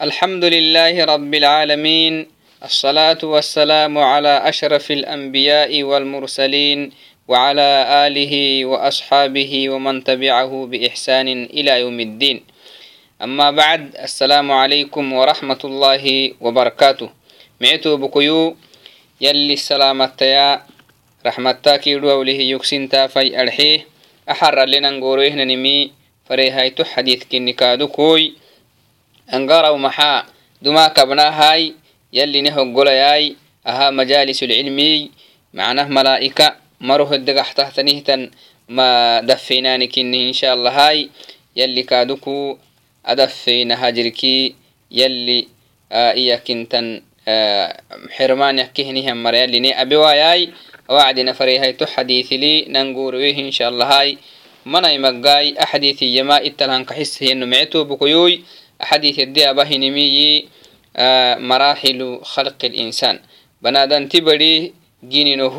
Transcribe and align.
الحمد 0.00 0.44
لله 0.44 1.04
رب 1.04 1.34
العالمين 1.34 2.26
الصلاة 2.64 3.18
والسلام 3.22 3.98
على 3.98 4.48
أشرف 4.48 4.90
الأنبياء 4.90 5.82
والمرسلين 5.82 6.90
وعلى 7.28 7.70
آله 8.06 8.64
وأصحابه 8.64 9.52
ومن 9.68 10.04
تبعه 10.04 10.66
بإحسان 10.66 11.28
إلى 11.28 11.80
يوم 11.80 12.00
الدين. 12.00 12.40
أما 13.22 13.50
بعد 13.50 13.96
السلام 14.00 14.52
عليكم 14.52 15.12
ورحمة 15.12 15.60
الله 15.64 16.04
وبركاته. 16.40 17.08
معتو 17.60 17.96
بكيو 17.96 18.56
يلي 19.20 19.52
السلامة 19.52 20.16
يا 20.22 20.62
رحمتا 21.26 21.76
كيدو 21.76 22.10
أوله 22.10 22.40
يكسين 22.56 22.88
تافي 22.88 23.40
أرحيه. 23.40 23.86
أحر 24.30 24.64
لنا 24.64 24.90
نقوروه 24.90 25.28
نمي 25.28 25.92
فريهايتو 26.24 26.84
حديث 26.84 27.24
كني 27.28 27.52
كادو 27.52 27.88
كوي. 27.88 28.41
angaraw 29.36 29.74
maxaa 29.86 30.26
dumaa 30.64 30.90
kabnahay 30.96 31.62
yalline 32.16 32.50
hoggolayay 32.56 33.24
aha 33.70 33.86
majalisulcilmiy 33.98 34.98
macnah 35.56 35.88
malaa'ika 35.96 36.46
marohodegaxtahtanihtan 36.88 38.22
ma 38.76 38.88
dafeynaanikini 39.30 40.18
insha 40.28 40.52
allahay 40.56 41.08
yalli 41.58 41.82
kaaduku 41.90 42.58
adafeynaha 43.12 43.92
jirki 43.96 44.54
yalli 45.00 45.48
iyakintan 46.20 46.86
xermaanyakehnihan 48.16 49.16
mara 49.24 49.38
yalline 49.44 49.70
abewayay 49.82 50.48
awacdina 50.88 51.32
farehayto 51.34 51.86
xadiisili 51.94 52.52
nanguuroweh 52.74 53.36
insha 53.38 53.68
allahay 53.70 54.16
manay 54.64 54.96
maggaay 54.98 55.46
axadiisiyama 55.64 56.36
ittalankaxisahiyano 56.48 57.46
حديث 58.82 59.18
الدي 59.18 59.50
أباهنمي 59.50 60.44
آه 60.96 61.34
مراحل 61.38 62.20
خلق 62.22 62.60
الإنسان. 62.64 63.20
بنادن 63.62 64.08
تبري 64.08 64.74
جينينه 65.04 65.58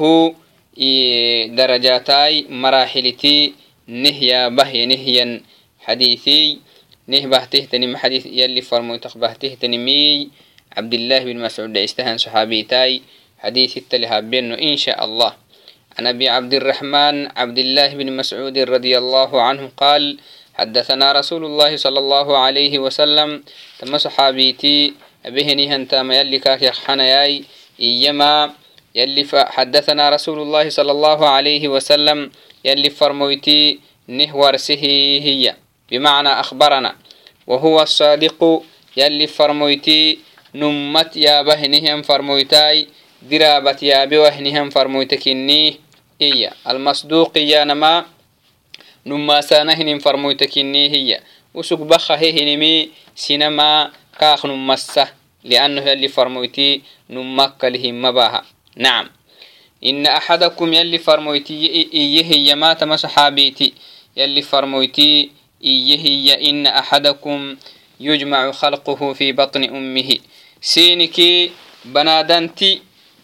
درجاتاي 1.55 2.45
مراحلتي 2.49 3.53
نهيا 3.87 4.47
بهي 4.47 4.85
نهيا 4.85 5.41
حديثي. 5.79 6.59
نه 7.07 7.27
بهته 7.27 7.67
تنم 7.71 7.97
حديث 7.97 8.25
يلي 8.25 8.61
فرمو 8.61 8.95
تخبهته 8.95 9.59
تنمي 9.59 10.29
عبد 10.77 10.93
الله 10.93 11.19
بن 11.19 11.37
مسعود 11.43 11.77
إستهان 11.77 12.17
صحابيتاي 12.17 13.01
حديث 13.39 13.77
التلهابين 13.77 14.51
إن 14.55 14.77
شاء 14.77 14.99
الله. 15.05 15.33
عن 15.99 16.07
أبي 16.07 16.29
عبد 16.29 16.53
الرحمن 16.53 17.37
عبد 17.37 17.59
الله 17.59 17.89
بن 17.93 18.17
مسعود 18.17 18.57
رضي 18.57 18.97
الله 18.97 19.31
عنه 19.41 19.71
قال 19.77 20.17
حدثنا 20.63 21.11
رسول 21.11 21.43
الله 21.45 21.75
صلى 21.75 21.99
الله 21.99 22.27
عليه 22.37 22.79
وسلم 22.79 23.43
تم 23.79 23.97
صحابيتي 23.97 24.93
أبهني 25.25 25.67
هنتا 25.75 25.99
ما 26.07 26.15
يلي 26.15 26.39
كاك 26.39 26.61
يخحنياي 26.61 27.43
إيما 27.79 28.53
يلي 28.95 29.27
حدثنا 29.33 30.09
رسول 30.09 30.39
الله 30.39 30.69
صلى 30.69 30.91
الله 30.91 31.19
عليه 31.29 31.67
وسلم 31.67 32.31
يلي 32.65 32.89
فرمويتي 32.89 33.79
نهورسه 34.07 34.83
هي 35.27 35.55
بمعنى 35.91 36.31
أخبرنا. 36.39 36.95
وهو 37.47 37.81
الصادق 37.81 38.63
يلي 38.97 39.27
فرمويتي 39.27 40.19
نمت 40.55 41.17
يا 41.17 41.41
بهنهم 41.41 42.01
فرمويتاي 42.01 42.87
درابت 43.21 43.83
يا 43.83 44.05
بوهنهم 44.05 44.69
فرمويتكني 44.69 45.79
إيا. 46.21 46.51
المصدوق 46.71 47.37
يا 47.37 47.63
نما 47.63 48.12
نما 49.05 49.41
سانهن 49.41 49.99
فرمويتكني 49.99 50.89
هي 50.89 51.19
وسق 51.53 51.77
بخه 51.77 52.15
هنمي 52.15 52.89
سينما 53.15 53.91
كاخ 54.19 54.45
نمسه 54.45 55.07
لأنه 55.43 55.81
يلي 55.81 56.07
فرمويتي 56.07 56.81
نمك 57.09 57.63
لهم 57.63 58.01
مباها 58.01 58.43
نعم 58.77 59.09
إن 59.85 60.05
أحدكم 60.07 60.73
يلي 60.73 60.97
فرمويتي 60.97 61.65
إيه 61.93 62.23
هي 62.25 62.55
ما 62.55 62.73
تم 62.73 62.95
صحابيتي 62.95 63.73
يلي 64.17 64.41
فرمويتي 64.41 65.31
إيه 65.63 65.99
هي 65.99 66.49
إن 66.49 66.67
أحدكم 66.67 67.55
يجمع 67.99 68.51
خلقه 68.51 69.13
في 69.13 69.31
بطن 69.31 69.63
أمه 69.63 70.17
سينكي 70.61 71.51
بنادنتي 71.85 72.81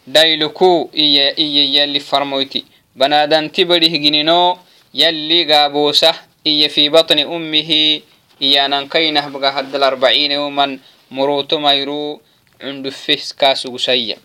دايلكو 0.08 0.90
إيه 0.96 1.38
إيه 1.38 1.80
يلي 1.82 2.00
فرمويتي 2.00 2.64
بنادنتي 2.96 3.64
بريه 3.64 3.98
جنينو 3.98 4.58
يلي 4.95 5.53
قابوسة 5.53 6.15
إيه 6.47 6.69
في 6.69 6.89
بطن 6.89 7.19
أمه 7.19 8.01
إيانا 8.43 8.89
كينه 8.91 9.29
بقى 9.29 9.61
هد 9.61 9.75
الأربعين 9.75 10.33
يوما 10.33 10.79
مروتو 11.11 11.59
ميرو 11.59 12.21
عندو 12.61 12.91
فيس 12.91 13.33
كاسو 13.33 13.79
سيّ 13.79 14.17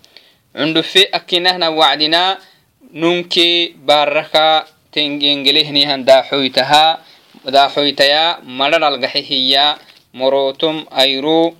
عندو 0.55 0.81
في 0.81 1.01
أكينهنا 1.03 1.67
وعدنا 1.69 2.37
ننكي 2.93 3.75
باركا 3.77 4.65
تنجنجلهني 4.91 5.85
هن 5.85 6.05
داحويتها 6.05 6.99
داحويتيا 7.45 8.39
مرر 8.43 8.87
القحيهية 8.87 9.77
مروتم 10.13 10.85
أيرو 10.99 11.55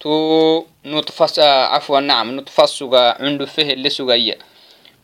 تو 0.00 0.64
نطفس 0.84 1.38
عفوا 1.38 2.00
نعم 2.00 2.36
نطفس 2.36 2.70
سوغا 2.78 3.22
عندو 3.22 3.46
فيه 3.46 3.72
اللي 3.72 3.90
سوغايا 3.90 4.36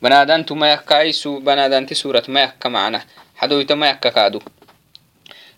بنادان 0.02 0.47
تو 0.47 0.54
ما 0.54 0.72
يكاي 0.72 1.12
سو 1.12 1.38
بنادان 1.41 1.86
تي 1.86 1.94
سورة 1.94 2.22
ما 2.28 2.42
يكا 2.42 2.69
معنا 2.69 3.04
حدويت 3.39 3.72
ما 3.72 3.89
يكا 3.89 4.09
كادو 4.09 4.39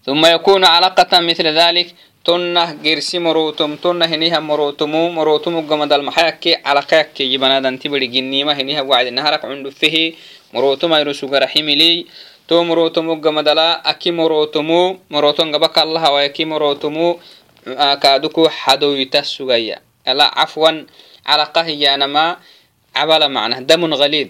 ثم 0.06 0.26
يكون 0.26 0.66
علاقة 0.66 1.20
مثل 1.20 1.48
ذلك 1.48 1.88
تنه 2.26 2.74
جرسي 2.86 3.20
مروتم 3.20 3.76
تنه 3.76 4.06
هنيها 4.06 4.40
مروتمو 4.40 5.10
مروتمو 5.10 5.62
جمد 5.70 5.94
المحاكي 5.94 6.58
على 6.66 6.80
قاكي 6.80 7.34
يبنادن 7.34 7.80
تبري 7.80 8.08
جنيمة 8.08 8.54
هنيها 8.54 8.82
وعد 8.82 9.08
نهرك 9.08 9.46
عنده 9.46 9.70
فيه 9.70 10.14
مروتم 10.54 10.94
يرسو 10.94 11.28
رحمي 11.34 11.76
لي. 11.76 12.06
تو 12.48 12.64
مروتمو 12.64 13.16
جمدلا 13.26 13.90
أكي 13.90 14.12
مروتمو 14.12 15.00
مروتم 15.10 15.52
جبك 15.52 15.78
الله 15.80 16.12
ويكي 16.12 16.46
مروتمو 16.46 17.20
كادوكو 18.02 18.50
حدو 18.50 18.94
يتسوغيا. 18.94 19.78
لا 20.08 20.40
عفوا 20.40 20.72
على 21.26 21.44
قهي 21.56 21.94
أنا 21.94 22.38
عبلا 22.96 23.28
معنى. 23.28 23.66
دم 23.66 23.94
غليظ. 23.94 24.30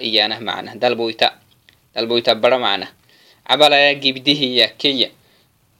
إيانه 0.00 0.38
معنى 0.38 0.78
دلبويتا 0.78 1.30
دلبويتا 1.96 2.32
برا 2.32 2.56
معنى 2.56 2.88
عبلا 3.46 3.92
جيب 3.92 4.24
ده 4.24 4.32
هي 4.32 4.72
كيه 4.78 5.10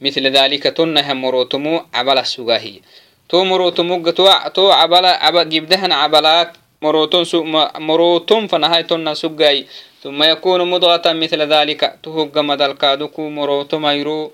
مثل 0.01 0.27
ذلك 0.27 0.63
تنها 0.63 1.13
مروتمو 1.15 1.85
عبلا 1.95 2.23
سوغاهي 2.23 2.81
تو 3.29 3.45
مروتمو 3.45 4.11
تو 4.11 4.29
تو 4.55 4.71
عبلا 4.71 5.25
عبا 5.25 5.43
جبدهن 5.43 5.93
عبلا 5.93 6.53
مروتون 6.83 7.25
سو 7.25 7.45
مروتون 7.79 8.47
فنهاي 8.47 8.83
تنها 8.83 9.15
سوغاي 9.15 9.67
ثم 10.03 10.23
يكون 10.23 10.71
مضغة 10.71 11.13
مثل 11.13 11.41
ذلك 11.43 11.99
تهج 12.03 12.39
مدل 12.39 12.73
كادوكو 12.73 13.29
مروتو 13.29 13.79
ميرو 13.79 14.33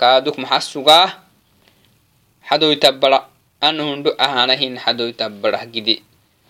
كادوك 0.00 0.38
محسوغاه 0.38 1.08
حدو 2.42 2.70
يتبرأ. 2.70 3.28
أنه 3.62 3.94
ندو 3.94 4.10
أهانهن 4.10 4.78
حدو 4.78 5.04
يتبرأ 5.04 5.64
جدي 5.64 6.02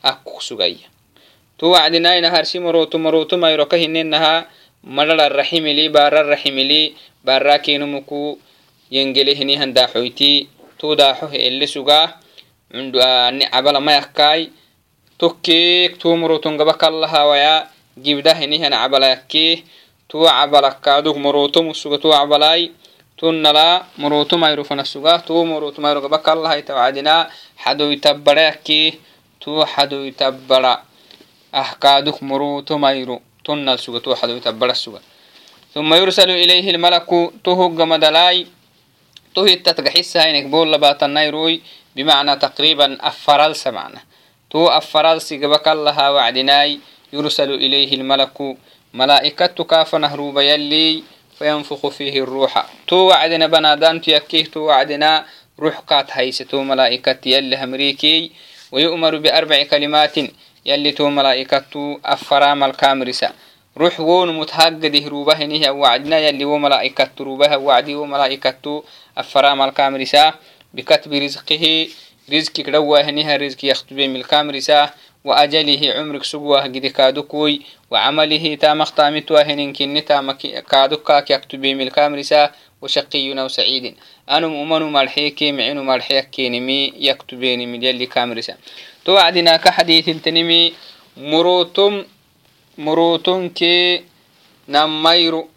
ah 0.03 0.19
sugaya 0.41 0.87
tu 1.59 1.71
wacdinaina 1.71 2.31
harsimorotu 2.35 2.99
marotumairo 2.99 3.67
kahinenaha 3.67 4.47
malararaximili 4.83 5.89
bararaximili 5.89 6.97
barakenumuku 7.25 8.39
yengelehini 8.91 9.55
handaxoyti 9.57 10.49
tu 10.79 10.97
daxoh 10.99 11.31
ele 11.31 11.67
sugaa 11.67 12.19
cunduani 12.73 13.47
cabalamayakkai 13.47 14.51
tokkeek 15.21 15.99
tumoroton 16.03 16.59
gaba 16.59 16.75
kallahawaya 16.75 17.71
gibdahinihan 17.95 18.75
cabalayakkee 18.75 19.63
tu 20.11 20.27
cabalakkaadug 20.27 21.17
morotomu 21.17 21.71
tu 22.03 22.09
cabalay 22.11 22.75
tunnala 23.15 23.87
morotumayro 24.03 24.65
fana 24.67 24.85
suga 24.85 25.23
tu 25.23 25.39
morotumayro 25.47 26.03
gaba 26.03 26.19
kallahaita 26.19 26.75
wacdinaa 26.75 27.31
xadoyta 27.63 28.19
barayakkie 28.19 28.99
xadoytabbarayakke 29.43 29.45
to 29.45 29.67
xadoytabbara 29.67 30.83
ahkaduk 31.53 32.23
morotomayro 32.23 33.21
tonnal 33.45 33.79
suga 33.79 34.01
to 34.01 34.15
xadoytabbara 34.15 34.75
suga 34.75 35.01
ثم 35.75 35.95
يرسل 35.95 36.31
إليه 36.31 36.71
الملك 36.71 37.09
تهج 37.45 37.81
مدلاي 37.81 38.47
تهت 39.35 39.69
تحسها 39.81 40.31
إنك 40.31 40.47
بول 40.53 40.79
باتنايروي 40.79 41.63
بمعنى 41.97 42.37
تقريبا 42.37 42.99
أفرال 43.01 43.57
سمعنا 43.57 44.01
تو 44.51 44.69
أفرال 44.69 45.23
سيقبك 45.23 45.69
الله 45.69 46.13
وعدناي. 46.13 46.81
يرسل 47.13 47.51
إليه 47.55 47.95
الملك 47.95 48.57
ملائكة 48.95 49.65
كاف 49.65 49.95
نهروب 49.95 50.39
يلي. 50.39 51.03
فينفخ 51.39 51.89
فيه 51.89 52.23
الروح. 52.23 52.67
تو 52.87 52.97
وعدنا 52.97 53.47
بنادان 53.47 54.01
تيكيه 54.01 54.45
تو 54.45 54.61
وعدنا 54.61 55.25
روح 55.59 55.81
كات 55.89 56.09
هيستو 56.13 56.63
ملائكة 56.63 57.29
يلي 57.29 57.57
همريكي. 57.57 58.33
ويؤمر 58.73 59.17
بأربع 59.19 59.63
كلمات 59.63 60.17
يلي 60.67 60.93
تو 60.93 61.09
ملائكة 61.11 62.01
أفرام 62.05 62.65
الكامرسة. 62.65 63.31
روح 63.77 64.01
وون 64.01 64.39
متهجده 64.39 65.09
روبه 65.09 65.35
هنيه 65.35 65.71
وعدنا 65.71 66.19
يلي 66.19 66.45
وملائكة 66.45 67.11
روبه 67.21 67.57
وعدي 67.57 67.95
وملائكة 67.95 68.85
أفرام 69.19 69.63
الكامرسا 69.63 70.35
بكتب 70.75 71.13
رزقه 71.13 71.89
رزق 72.33 72.53
كدوا 72.53 73.01
هنيه 73.01 73.37
رزق 73.37 73.65
يخطب 73.65 73.97
من 73.97 74.17
الكامرسا 74.17 74.91
وأجله 75.25 75.93
عمرك 75.97 76.25
سقوه 76.25 76.63
قد 76.63 76.87
كادوكوي 76.87 77.61
وعمله 77.91 78.55
تامخ 78.55 78.93
تامتوا 78.93 79.43
هنين 79.43 79.73
كني 79.73 80.01
تامك 80.01 80.65
كادوكا 80.71 81.25
يكتب 81.31 81.67
من 81.67 81.81
الكامرسا 81.81 82.51
وشقي 82.83 83.41
أو 83.41 83.49
سعيد. 83.49 83.95
أنا 84.31 84.47
معين 84.49 85.79
مرحيك 85.79 86.41
نمي 86.41 86.93
يكتبين 86.97 87.73
من 87.73 87.83
يلي 87.83 88.07
كامرسا 88.07 88.55
توعدنا 89.05 89.57
كحديث 89.57 90.07
تنمي 90.25 90.73
مروتم 91.17 92.05
مروتم 92.79 93.49
كي 93.49 94.05
نميرو 94.69 95.49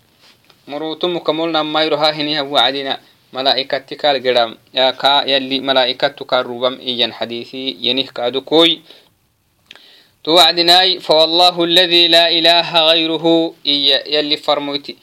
مروتم 0.67 1.17
كمول 1.17 1.51
نميرو 1.51 1.95
ها 1.95 2.11
هني 2.11 2.41
وعدنا 2.41 2.99
ملائكة 3.33 3.77
تكال 3.77 4.23
قرام 4.23 4.57
يا 4.73 4.91
كا 4.91 5.23
يلي 5.27 5.59
ملائكة 5.59 6.07
تكربم 6.07 6.79
إيان 6.79 7.13
حديثي 7.13 7.77
ينه 7.81 8.03
كادو 8.15 8.41
كوي. 8.41 8.81
توعدناي 10.23 10.99
فوالله 10.99 11.63
الذي 11.63 12.07
لا 12.07 12.29
إله 12.29 12.87
غيره 12.89 13.53
إيا 13.65 13.97
يلي 14.07 14.37
فرموتي 14.37 14.95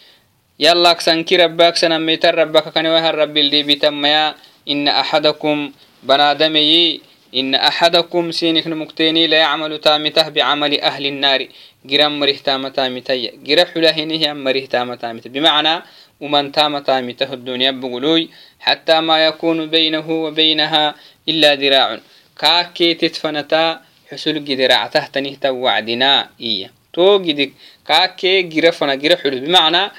يلا 0.62 0.92
كسنكي 0.92 1.36
ربك 1.36 1.76
سنميتر 1.76 2.34
ربك 2.34 2.72
كان 2.72 2.86
وهر 2.86 3.14
رب 3.14 3.36
اللي 3.36 3.62
بتميا 3.62 4.34
إن 4.70 4.88
أحدكم 4.88 5.72
بنادمي 6.02 7.00
إن 7.34 7.54
أحدكم 7.54 8.30
سينك 8.30 8.66
نمكتيني 8.66 9.26
لا 9.26 9.36
يعمل 9.36 9.78
تامته 9.80 10.28
بعمل 10.28 10.80
أهل 10.80 11.06
النار. 11.06 11.40
جرام 11.84 12.20
مريه 12.20 12.36
تام 12.36 12.68
تامتي 12.68 13.32
جرا 13.46 13.64
حلاهنه 13.64 14.32
مريه 14.32 14.66
تام 14.66 14.94
تامت 14.94 15.28
بمعنى 15.28 15.82
ومن 16.20 16.52
تام 16.52 16.78
تامته 16.78 17.32
الدنيا 17.32 17.70
بقولوي 17.70 18.28
حتى 18.60 19.00
ما 19.00 19.26
يكون 19.26 19.66
بينه 19.66 20.10
وبينها 20.10 20.94
إلا 21.28 21.54
ذراع. 21.54 22.00
كاكي 22.38 22.94
تتفنتا 22.94 23.80
حسول 24.10 24.44
جدراع 24.44 24.86
تهتنه 24.86 25.34
توعدنا 25.40 26.28
إيه 26.40 26.70
تو 26.92 27.18
جدك 27.22 27.52
كاكي 27.88 28.42
جرا 28.42 28.70
فنا 28.70 28.94
بمعنى 29.24 29.90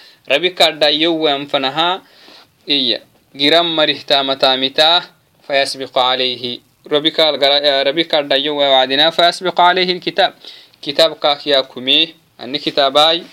إيه 2.70 3.04
جرام 3.36 3.75
مريه 3.75 4.02
تام 4.02 4.34
تامتا 4.34 5.04
فيسبق 5.48 5.98
عليه. 5.98 6.60
ربي 6.88 8.04
كاردا 8.04 8.36
يوم 8.36 8.58
وعدنا 8.58 9.10
فيسبق 9.10 9.62
عليه 9.62 9.92
الكتاب. 9.92 10.34
كتاب 10.81 11.16
كاك 11.16 11.48
يا 11.48 11.62
كمي 11.62 12.16
أني 12.40 12.58
كتاباي 12.58 13.24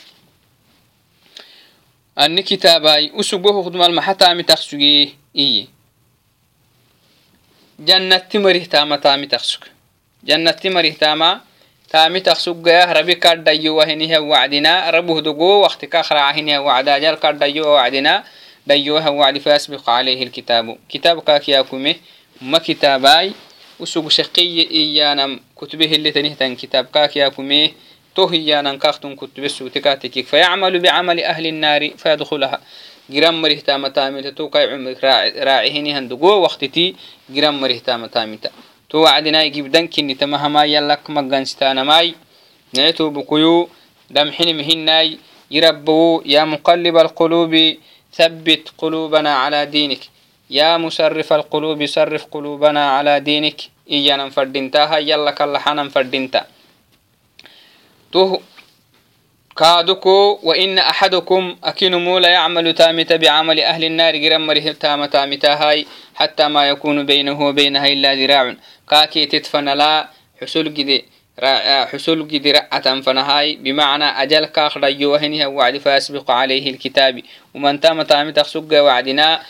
أني 2.19 2.43
كتاباي. 2.43 3.21
أسبوه 3.21 3.63
خدم 3.63 3.83
المحتا 3.83 4.35
متخسجي 4.35 5.15
إيه 5.37 5.67
جنة 7.81 8.17
تمره 8.17 8.65
تاما 8.65 8.97
تامي 8.97 9.27
تخسك 9.27 9.61
جنة 10.25 10.51
تمره 10.51 10.91
تاما 10.91 11.41
تامي 11.91 12.21
تخسك 12.21 12.67
يا 12.67 12.93
ربي 12.93 13.15
كارد 13.15 13.45
ديو 13.45 13.77
وهنيها 13.77 14.19
وعدنا 14.19 14.91
ربه 14.91 15.21
دقو 15.21 15.61
وقت 15.63 15.85
كاخرع 15.85 16.31
هنيها 16.31 16.59
وعدا 16.59 16.99
جل 16.99 17.15
كارد 17.15 17.45
ديو 17.45 17.67
وعدنا 17.69 18.25
ديوها 18.67 19.09
وعد 19.09 19.39
فاسبق 19.39 19.91
عليه 19.91 20.23
الكتاب 20.23 20.77
كتاب 20.89 21.21
كاك 21.23 21.49
يا 21.49 21.63
كمي 21.63 21.97
ما 22.43 22.59
كتاباي 22.59 23.33
وسوق 23.81 24.09
شقي 24.09 24.71
إيانا 24.71 25.41
كتبه 25.57 25.93
اللي 25.95 26.11
تنهتن 26.11 26.57
كتاب 26.57 26.85
كاك 26.95 27.17
ياكميه 27.17 27.73
تو 28.15 28.31
إيانا 28.31 28.77
كاختن 28.77 29.17
كتب 29.17 29.45
السوتكاتك 29.45 30.25
فيعمل 30.25 30.79
بعمل 30.79 31.21
أهل 31.21 31.47
النار 31.47 31.91
فيدخلها 31.97 32.61
جرام 33.11 33.43
مريه 33.43 33.61
تاما 33.61 33.89
تامتا 33.89 34.31
تو 34.31 34.49
كاي 34.49 34.73
عمرك 34.73 35.05
راعيهني 35.49 35.95
هندقو 35.99 36.29
وقتتي 36.29 36.95
جرام 37.31 37.61
مريه 37.61 37.79
تاما 37.79 38.07
تامتا 38.07 38.51
تو 38.91 38.99
وعدنا 38.99 39.43
يجيب 39.43 39.71
دنكني 39.71 40.15
تمهما 40.15 40.65
يلك 40.65 41.11
مغانستانا 41.11 41.83
ماي. 41.83 42.15
نعتو 42.75 43.11
بكيو 43.11 43.69
دمحن 44.11 44.57
مهناي 44.57 45.19
يربو 45.51 46.23
يا 46.27 46.45
مقلب 46.45 46.97
القلوب 46.97 47.75
ثبت 48.13 48.65
قلوبنا 48.79 49.35
على 49.35 49.67
دينك. 49.67 50.03
يا 50.51 50.77
مسرف 50.77 51.33
القلوب 51.33 51.87
صرف 51.87 52.25
قلوبنا 52.25 52.91
على 52.91 53.21
دينك. 53.21 53.61
إيانا 53.91 54.31
فردنتاها 54.31 54.99
يلا 54.99 55.31
كالحانا 55.31 55.89
فردنتا 55.89 56.47
تو 58.13 58.39
كادوكو 59.60 60.40
وإن 60.44 60.78
أحدكم 60.78 61.56
أكنمو 61.63 62.18
لا 62.18 62.30
يعمل 62.30 62.74
تامت 62.74 63.13
بعمل 63.13 63.60
أهل 63.60 63.84
النار 63.84 64.16
جرم 64.16 64.48
مره 64.48 64.72
تام 64.72 65.06
تامتاهاي 65.06 65.86
حتى 66.16 66.48
ما 66.48 66.69
يكون 66.69 67.06
بينه 67.06 67.42
وبينها 67.48 67.88
إلا 67.88 68.13
ذراع 68.16 68.56
كاكي 68.90 69.25
تدفن 69.25 69.69
لا 69.69 70.10
حصول 70.42 70.74
جدي 70.74 71.06
حصول 71.92 72.28
جدي 72.28 72.52
رعة 72.52 73.02
فنهاي 73.02 73.56
بمعنى 73.56 74.04
أجل 74.06 74.46
كاخ 74.46 74.78
ريوهنها 74.78 75.48
وعد 75.48 75.78
فاسبق 75.78 76.31
عليه 76.31 76.69
الكتاب 76.69 77.22
ومن 77.54 77.80
تام 77.80 78.02
تامت 78.02 78.38
أخسق 78.38 78.84
وعدنا 78.84 79.42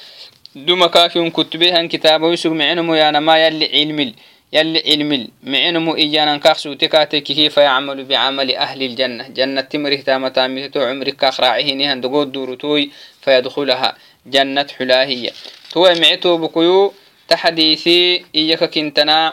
دوما 0.55 0.87
كاكيون 0.87 1.29
كتبه 1.29 1.85
كتابه 1.87 2.27
ويسوق 2.27 2.53
معنمو 2.53 2.95
يانا 2.95 3.19
ما 3.19 3.45
يلي 3.45 3.69
علمل 3.73 4.13
يلي 4.52 4.82
علمل 4.86 5.28
معنمو 5.42 5.96
إيانا 5.96 6.36
كاخسو 6.36 6.74
تكاتك 6.74 7.22
كيف 7.22 7.56
يعمل 7.56 8.04
بعمل 8.04 8.56
أهل 8.56 8.82
الجنة. 8.82 9.28
جنة 9.28 9.60
تمره 9.60 9.96
تاما 9.96 10.28
تامتو 10.28 10.80
عمرك 10.80 11.16
كاخ 11.16 11.40
راعيه 11.40 11.74
نهان 11.74 12.00
دقود 12.00 12.32
دورتوي 12.32 12.90
فيدخلها. 13.22 13.96
جنة 14.26 14.66
حلاهية. 14.78 15.30
تو 15.72 15.94
معتو 15.94 16.36
بكيو 16.36 16.92
تحديثي 17.28 18.24
إياك 18.34 18.64
كنتنا 18.64 19.32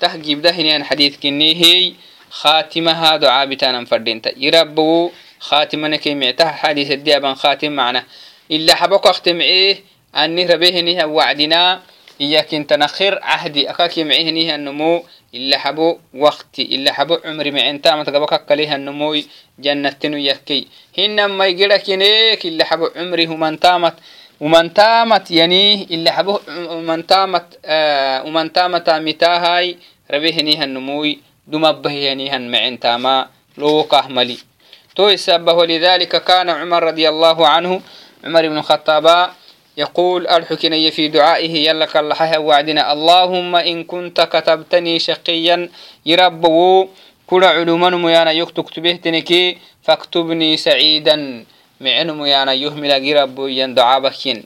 تحجيب 0.00 0.42
دهنيان 0.42 0.84
حديث 0.84 1.16
كني 1.22 1.54
هي 1.62 1.92
خاتمها 2.30 3.16
دعاء 3.16 3.46
بتانا 3.46 3.84
فردينتا 3.84 4.32
يربو 4.36 5.10
خاتمنا 5.38 5.96
كي 5.96 6.14
معتها 6.14 6.52
حديث 6.52 6.90
الديابان 6.90 7.34
خاتم 7.34 7.72
معنا. 7.72 8.04
إلا 8.50 8.74
حبك 8.74 9.06
أختمعيه 9.06 9.76
أني 10.16 10.46
ربيهني 10.46 11.04
وعدنا 11.04 11.82
إياك 12.20 12.54
أنت 12.54 12.72
نخير 12.72 13.18
عهدي 13.22 13.70
أكاك 13.70 13.98
معيهني 13.98 14.54
النمو 14.54 15.04
إلا 15.34 15.58
حبو 15.58 15.98
وقتي 16.14 16.62
إلا 16.62 16.92
حبو 16.92 17.18
عمري 17.24 17.50
معين 17.50 17.82
تامت 17.82 18.10
قبك 18.10 18.46
كليها 18.46 18.76
النمو 18.76 19.16
جنة 19.58 19.90
تنو 19.90 20.16
يكي. 20.16 20.68
هنما 20.98 21.46
يقولك 21.46 21.88
ينيك 21.88 22.46
إلا 22.46 22.64
حبو 22.64 22.88
عمري 22.96 23.26
ومن 23.26 23.60
تامت 23.60 23.94
ومن 24.40 24.74
تامت 24.74 25.30
يعني 25.30 25.82
إلا 25.82 26.12
حبو 26.12 26.38
ومن 26.48 27.06
تامت 27.06 27.58
آه 27.64 28.22
ومن 28.26 28.52
تامت 28.52 28.90
متاهاي 28.90 29.76
ربيهني 30.10 30.64
النمو 30.64 31.14
دمبهيني 31.46 32.38
معين 32.48 32.80
تاما 32.80 33.28
لو 33.58 33.82
كهملي 33.82 34.38
تو 34.96 35.08
السبب 35.08 35.48
يقول 39.76 40.26
الحكني 40.26 40.90
في 40.90 41.08
دعائه 41.08 41.68
يلك 41.68 41.96
الله 41.96 42.38
وعدنا. 42.38 42.92
اللهم 42.92 43.56
إن 43.56 43.84
كنت 43.84 44.20
كتبتني 44.20 44.98
شقيا 44.98 45.68
يربو 46.06 46.88
كل 47.26 47.44
علوما 47.44 47.90
ميانا 47.90 48.32
يكتب 48.32 48.64
تنكي 49.04 49.58
فاكتبني 49.82 50.56
سعيدا. 50.56 51.44
معن 51.80 52.10
ميانا 52.10 52.52
يهمل 52.52 52.92
جربو 53.06 53.46
يندعى 53.46 54.00
بكين 54.00 54.44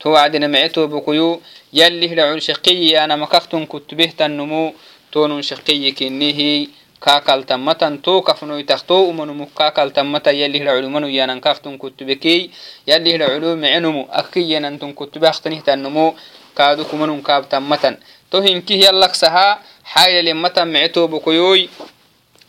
توعدنا 0.00 0.46
معتو 0.46 0.86
بكيو. 0.86 1.40
يلي 1.72 2.14
لعل 2.14 2.42
شقي 2.42 3.04
أنا 3.04 3.16
مكختن 3.16 3.66
كتبه 3.66 4.10
تنمو 4.18 4.74
تون 5.12 5.42
شقي 5.42 5.92
كنيه 5.92 6.66
kakaltamatan 7.00 7.98
to 8.02 8.22
kafnoi 8.22 8.64
takto 8.64 9.06
umanumu 9.08 9.46
kakaltamata 9.46 10.32
yalihra 10.32 10.74
culumanum 10.76 11.10
yanankaaktun 11.10 11.78
kutubekey 11.78 12.50
yalihra 12.86 13.26
culu 13.32 13.56
micenumu 13.56 14.08
akkiyanantun 14.10 14.94
kutube 14.94 15.28
aktanihtanamo 15.28 16.16
kaadu 16.54 16.84
kumanum 16.84 17.22
kaabtamatan 17.22 17.96
to 18.30 18.42
hinkih 18.42 18.80
yallaksaha 18.82 19.62
xaylalemata 19.94 20.64
mice 20.66 20.88
tobokoyoy 20.88 21.68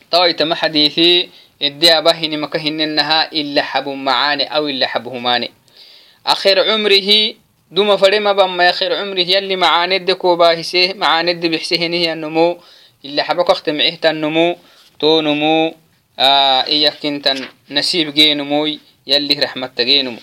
tawaitama 0.10 0.56
xadiisi 0.56 1.30
iddiaba 1.60 2.14
hinimaka 2.14 2.58
hinenaha 2.58 3.30
ila 3.32 3.62
xabu 3.62 3.96
macaane 3.96 4.48
aw 4.50 4.66
ila 4.70 4.88
xabu 4.88 5.10
humaane 5.10 5.52
akhir 6.26 6.58
cumrihi 6.66 7.38
duma 7.72 7.98
fadhemabamay 8.02 8.68
akhir 8.74 8.98
cumrihi 8.98 9.32
yalli 9.38 9.56
macaanedde 9.56 10.16
kobaahise 10.16 10.94
macaanedde 10.98 11.50
bixsehenihiyanamo 11.54 12.58
إلا 13.06 13.24
حبك 13.24 13.50
وقت 13.50 13.70
معه 13.70 13.96
تنمو 13.96 14.58
تو 15.00 15.22
نمو 15.22 15.74
آه 16.20 16.62
إياك 16.66 16.94
كنتن 17.04 17.48
نسيب 17.72 18.14
جينموي 18.14 18.80
يلي 19.08 19.34
رحمة 19.40 19.72
جينمو 19.80 20.20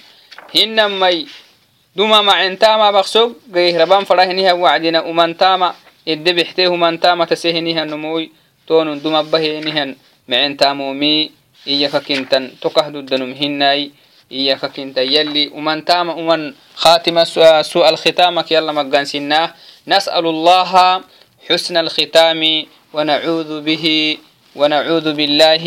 هنمي 0.57 1.27
دوما 1.97 2.21
مع 2.23 2.47
انتاما 2.47 2.91
بخسوق 2.91 3.33
جيه 3.53 3.79
ربان 3.79 4.05
فرهنيها 4.05 4.53
وعدنا 4.53 5.01
ومن 5.01 5.37
تاما 5.37 5.75
الدبحته 6.09 6.77
من 6.77 7.01
تاما 7.01 7.25
تسهنيها 7.25 7.83
النموي 7.83 8.31
تون 8.67 9.03
دوما 9.03 9.23
بهنيها 9.23 9.95
مع 10.29 10.47
انتامو 10.47 10.93
مي 10.93 11.31
إياك 11.67 11.97
كنتن 11.97 12.51
تكهد 12.61 12.97
الدنم 12.97 13.33
هناي 13.33 13.91
إياك 14.33 14.67
كنت 14.67 14.99
يلي 14.99 15.49
ومن 15.49 15.85
تام 15.85 16.09
ومن 16.09 16.55
خاتم 16.75 17.25
سوء 17.63 17.89
الختامك 17.89 18.53
يلا 18.53 18.73
مقان 18.73 19.05
سناه 19.05 19.55
نسأل 19.89 20.27
الله 20.27 21.01
حسن 21.49 21.77
الختام 21.77 22.43
ونعوذ 22.95 23.51
به 23.63 23.85
ونعوذ 24.57 25.07
بالله 25.15 25.65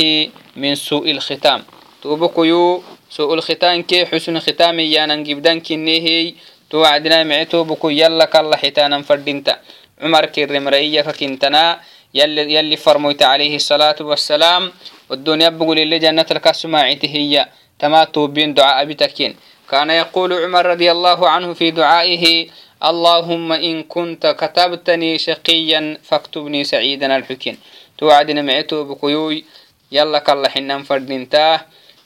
من 0.60 0.76
سوء 0.76 1.08
الختام. 1.12 1.64
توبكيو 2.04 2.84
سوء 3.10 3.34
الختام 3.34 3.82
كي 3.88 4.06
حسن 4.06 4.40
ختام 4.40 4.80
يانا 4.80 5.16
جبدان 5.24 5.60
كنيهي 5.64 6.34
توعدنا 6.70 7.24
معتو 7.24 7.64
بكو 7.64 7.90
يلا 7.90 8.26
كالله 8.26 8.58
حتانا 8.58 9.02
فردينتا. 9.08 9.56
عمر 10.04 10.26
كرم 10.26 10.68
رأيك 10.68 11.08
كنتنا. 11.20 11.80
يلي, 12.14 12.54
يلي 12.54 12.76
فرميت 12.76 13.24
عليه 13.24 13.56
الصلاة 13.56 14.00
والسلام. 14.02 14.72
والدنيا 15.10 15.50
بقول 15.50 15.80
اللي 15.80 16.00
جنة 16.00 16.26
الكسماعته 16.32 17.08
هي. 17.08 17.48
تما 17.80 18.04
توبين 18.04 18.54
دعاء 18.54 18.86
بتكين. 18.86 19.36
كان 19.72 19.90
يقول 19.90 20.34
عمر 20.34 20.66
رضي 20.66 20.92
الله 20.92 21.30
عنه 21.30 21.54
في 21.54 21.72
دعائه 21.72 22.48
اللهم 22.84 23.52
إن 23.52 23.84
كنت 23.84 24.28
كتبتني 24.40 25.18
شقيا 25.18 25.98
فاكتبني 26.04 26.64
سعيدا 26.64 27.18
الحكين 27.18 27.58
توعدنا 27.98 28.42
معتو 28.42 28.84
بكيوي 28.84 29.46
يلا 29.92 30.20
كالله 30.20 30.50
حنان 30.50 30.84
فردينتاه 30.84 31.62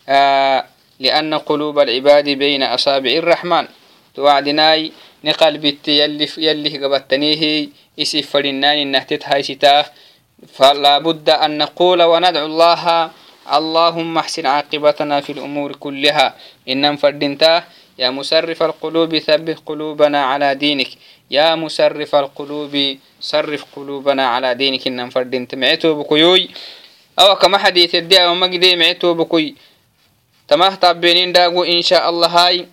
آه 0.10 0.66
لأن 1.00 1.34
قلوب 1.34 1.80
العباد 1.80 2.30
بين 2.30 2.64
أصابع 2.64 3.12
الرحمن. 3.12 3.68
توعدناي 4.16 4.92
نقل 5.24 5.58
بت 5.58 5.88
يلي 5.88 6.28
يلي 6.38 6.86
قبتنيه 6.86 7.68
إسي 8.00 8.22
فرنان 8.22 8.78
النهتت 8.78 9.24
هاي 9.26 9.44
ستاه 9.44 9.86
فلا 10.54 10.98
بد 10.98 11.30
أن 11.30 11.58
نقول 11.58 12.04
وندعو 12.04 12.46
الله 12.46 13.12
اللهم 13.48 14.18
احسن 14.18 14.46
عاقبتنا 14.46 15.22
في 15.22 15.32
الأمور 15.32 15.76
كلها. 15.76 16.36
إن 16.70 16.96
فردنتا 16.96 17.64
يا 18.00 18.10
مسرف 18.10 18.64
القلوب 18.64 19.18
ثبت 19.18 19.60
قلوبنا 19.66 20.24
على 20.26 20.56
دينك. 20.56 20.88
يا 21.32 21.56
مسرف 21.56 22.16
القلوب 22.16 22.98
صرف 23.22 23.66
قلوبنا 23.76 24.28
على 24.28 24.56
دينك. 24.56 24.88
إن 24.88 25.10
فردنت 25.10 25.56
معتو 25.56 26.04
بكيوي. 26.04 26.50
أو 27.20 27.36
كما 27.36 27.58
حديث 27.58 27.96
الدعاء 27.96 28.32
ومجدي 28.32 28.76
معتو 28.76 29.14
بكوي 29.14 29.56
تماه 30.48 30.76
طبينين 30.76 31.32
داقو 31.32 31.64
إن 31.64 31.82
شاء 31.82 32.10
الله 32.10 32.28
هاي. 32.28 32.68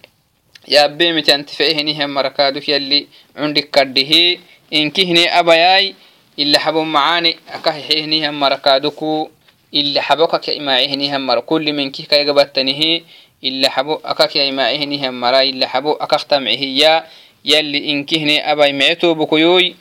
يا 0.68 0.86
بيمت 0.86 1.30
أنت 1.30 1.50
فإهنهم 1.50 2.14
مركادك 2.14 2.68
يلي 2.68 3.06
عندك 3.36 3.70
كرده 3.70 4.38
إنك 4.72 5.00
هني 5.00 5.38
أبياي 5.38 5.94
إلا 6.38 6.58
حبو 6.58 6.84
معاني 6.84 7.36
أكهيهنهم 7.48 8.40
مركادكو 8.40 9.30
ila 9.72 10.00
xabo 10.02 10.26
kakaimaacehinihamara 10.26 11.42
kuli 11.42 11.72
menki 11.72 12.06
kayagabatanihi 12.10 13.04
ila 13.42 13.68
xabo 13.70 14.00
akakaimaacehinihamara 14.04 15.44
ila 15.44 15.66
xabo 15.72 15.96
akaktamcehiya 16.04 17.06
yali 17.44 17.78
inkihne 17.92 18.42
abai 18.44 18.72
mee 18.72 18.94
tobokoyoy 18.96 19.74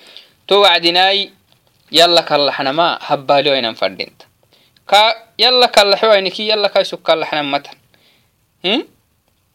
to 0.48 0.62
wacdinaai 0.62 1.32
yala 1.92 2.22
kallaxnama 2.24 3.00
habbalioainan 3.02 3.76
fadhinta 3.76 4.26
ka 4.86 5.02
yala 5.38 5.68
kallaxoainiki 5.68 6.48
yala 6.48 6.70
kaisuk 6.70 7.02
kallaxnan 7.02 7.46
matan 7.50 7.76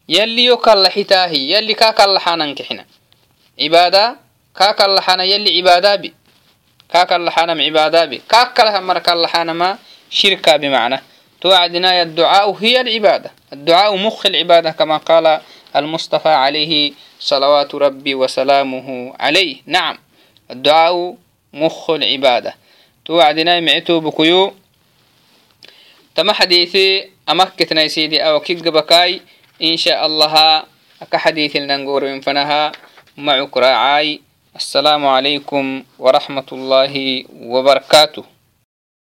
yaliyo 0.07 0.57
kallaxitaahi 0.57 1.49
yali 1.51 1.75
ka 1.75 1.93
kallaxanankexina 1.93 2.83
cibaada 3.57 4.17
ka 4.53 4.73
kallaxana 4.79 5.23
yali 5.25 5.49
cibaadaabi 5.57 6.09
ka 6.91 7.05
kallaxanam 7.09 7.57
cibaadaabi 7.57 8.17
ka 8.27 8.53
kalahamara 8.53 9.01
kallaxanama 9.01 9.77
شركة 10.15 10.57
بمعنى. 10.57 10.99
توعدنا 11.41 12.01
الدعاء 12.01 12.51
هي 12.63 12.81
العبادة. 12.81 13.31
الدعاء 13.53 13.95
مخ 13.97 14.25
العبادة 14.25 14.71
كما 14.71 14.97
قال 14.97 15.41
المصطفى 15.75 16.29
عليه 16.29 16.93
صلوات 17.19 17.75
ربي 17.75 18.15
وسلامه 18.15 19.13
عليه. 19.19 19.55
نعم 19.65 19.97
الدعاء 20.51 21.15
مخ 21.53 21.89
العبادة. 21.89 22.55
توعدنا 23.05 23.59
معتو 23.59 23.99
بكيو. 23.99 24.53
تم 26.15 26.31
حديثي 26.31 27.09
أمكتنا 27.29 27.87
سيدي 27.87 28.23
أو 28.23 28.39
كيك 28.39 28.67
بكاي. 28.67 29.21
إن 29.61 29.77
شاء 29.77 30.05
الله 30.05 30.63
أكحديث 31.01 31.55
الننقور 31.55 32.03
من 32.03 32.21
فنها. 32.21 32.71
معك 33.17 33.57
راعاي. 33.57 34.21
السلام 34.55 35.07
عليكم 35.07 35.83
ورحمة 35.99 36.49
الله 36.51 37.23
وبركاته. 37.35 38.34